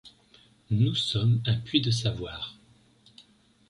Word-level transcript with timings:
Nous 0.71 0.95
sommes 0.95 1.43
un 1.45 1.57
puits 1.59 1.79
de 1.79 1.91
savoir. 1.91 2.57